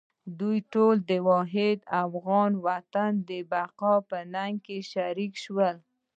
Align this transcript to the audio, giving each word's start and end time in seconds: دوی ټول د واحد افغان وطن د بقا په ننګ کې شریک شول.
دوی 0.39 0.57
ټول 0.73 0.95
د 1.09 1.11
واحد 1.29 1.79
افغان 2.03 2.51
وطن 2.67 3.11
د 3.29 3.31
بقا 3.51 3.93
په 4.09 4.17
ننګ 4.35 4.55
کې 4.65 4.77
شریک 4.91 5.33
شول. 5.43 5.75